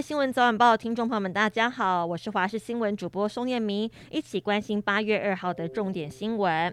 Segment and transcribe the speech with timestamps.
[0.00, 6.72] 新闻早晚报听众朋友们，大家好，我是华视新闻主播宋燕明，一起关心八月二号的重点新闻。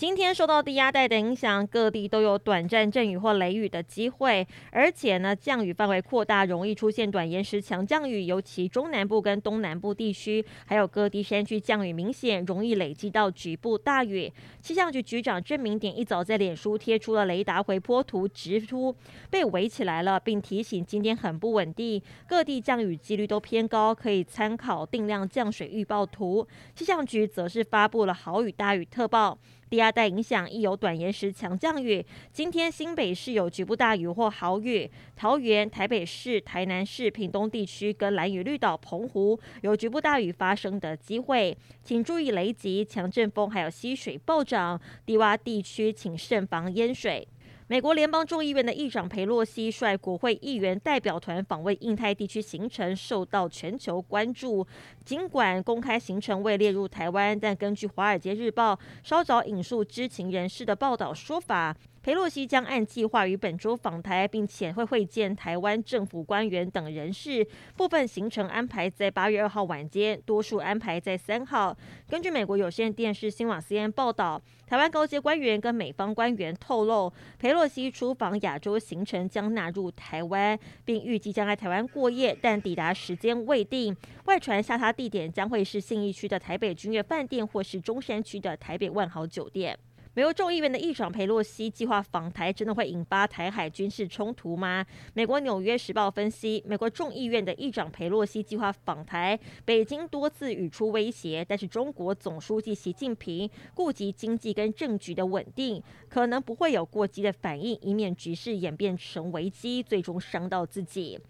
[0.00, 14.32] 今天受到低压带的影响，各地都有短暂阵雨或雷雨的机会，而且呢，降雨范围扩大，容易出现短延时强降雨，尤其中南部跟东南部地区，还有各地山区降雨明显，容易累积到局部大雨。
[14.62, 18.96] 气象局局长郑明典一早在脸书贴出了雷达回波图，指出
[19.28, 26.48] 被围起来了，并提醒今天很不稳定，各地降雨几率都偏高，可以参考定量降水预报图。
[26.74, 29.36] 气象局则是发布了豪雨大雨特报。
[29.70, 32.04] 低压带影响，亦有短延时强降雨。
[32.32, 47.28] 今天新北市有局部大雨或豪雨，桃园、台北市、台南市、屏东地区跟蓝雨绿岛、澎湖有局部大雨发生的机会，请注意雷击、强阵风，还有溪水暴涨，低洼地区请慎防淹水。
[47.70, 54.66] 美国联邦众议院的议长佩洛西率国会议员代表团访问印太地区行程受到全球关注。
[55.04, 61.72] 尽管公开行程未列入台湾，但根据《华尔街日报》稍早引述知情人士的报道说法。
[62.02, 67.46] 裴洛西将按计划于本周访台，并且会会见台湾政府官员等人士。
[67.76, 71.76] 部分行程安排在八月二号晚间，多数安排在三号。
[72.08, 83.94] 根据美国有线电视新网 CNN 报道，台湾高阶官员跟美方官员透露，裴洛西出访亚洲行程将纳入台湾，并预计将在台湾过夜，但抵达时间未定。
[84.24, 89.78] 外传下榻地点将会是信义区的台北君悦饭店，或是中山区的台北万豪酒店。
[90.12, 94.84] 美国众议院的议长佩洛西计划访台，真的会引发台海军事冲突吗？
[95.14, 111.20] 美国《纽约时报》分析，美国众议院的议长佩洛西计划访台，北京多次语出威胁，但是中国总书记习近平顾及经济跟政局的稳定，可能不会有过激的反应，以免局势演变成危机，最终伤到自己。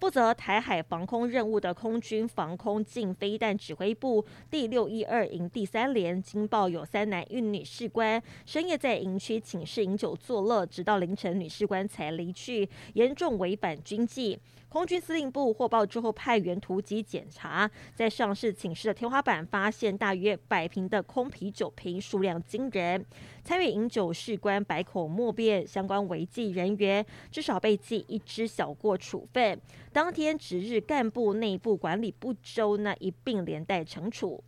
[0.00, 14.38] 负责台海防空任务的空军防空近飞弹指挥部第六一二营第三连惊爆有三男一女士官深夜在营区寝室饮酒作乐，直到凌晨女士官才离去，严重违反军纪。
[14.70, 23.04] 空军司令部获报之后，派员突击检查，在上市寝室的天花板发现大约百瓶的空啤酒瓶，数量惊人。
[23.42, 29.60] 参与饮酒士官百口莫辩，相关违纪人员至少被记一支小过处分。
[29.92, 34.44] 当天值日干部内部管理不周，那一并连带惩处。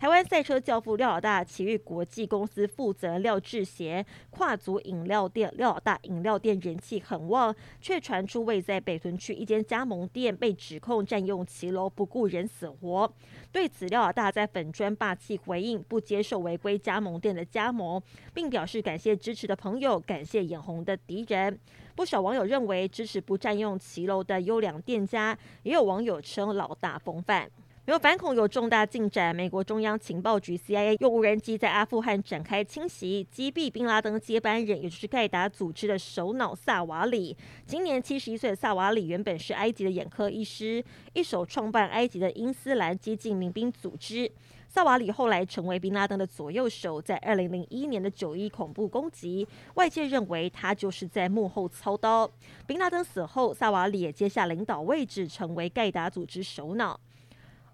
[0.00, 13.12] 台湾赛车教父廖老大，奇遇国际公司负责人廖志贤，跨足饮料店廖老大饮料店人气很旺，却传出位在北屯区一间加盟店被指控占用骑楼不顾人死活。
[13.52, 18.02] 对此，廖老大在粉专霸气回应，不接受违规加盟店的加盟，
[18.32, 21.60] 并表示感谢支持的朋友，感谢眼红的敌人。
[21.94, 27.50] 不少网友认为支持不占用骑楼的优良店家，也有网友称老大风范。
[27.86, 37.34] 没有反恐有重大进展，美国中央情报局 CIA 用无人机在阿富汗展开清袭，击毙宾拉登接班人，也就是盖达组织的首脑萨瓦里。
[37.66, 44.30] 今年七十一岁的萨瓦里原本是埃及的眼科医师，一手创办埃及的伊斯兰激进民兵组织。
[44.68, 52.30] 萨瓦里后来成为宾拉登的左右手，在二零零一年的九一恐怖攻击，外界认为他就是在幕后操刀。
[52.68, 57.00] 宾拉登死后，萨瓦里也接下领导位置，成为盖达组织首脑。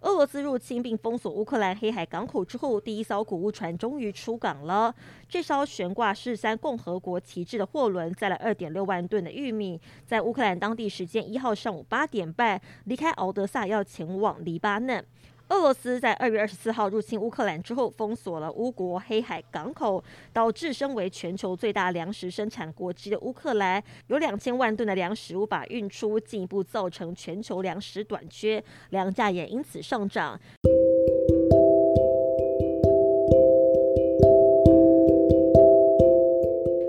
[0.03, 4.95] 俄罗斯入侵并封锁乌克兰黑海港口之后，第一艘谷物船终于出港了。
[5.29, 15.05] 这艘悬挂是三共和国旗帜的货轮载了二点六万吨的玉米，在乌克兰当地时间一号上午八点半离开敖德萨，要前往黎巴嫩。
[15.49, 20.03] 俄罗斯在二月二十四号入侵乌克兰之后，封锁了乌国黑海港口，
[20.33, 30.39] 导致身为全球最大粮食生产国之一的乌克兰有两千万吨的粮食无法运出，进一步造成全球粮食短缺，粮价也因此上涨。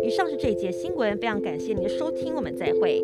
[0.02, 3.04] 以上是这一节新闻，非常感谢您的收听，我们再会。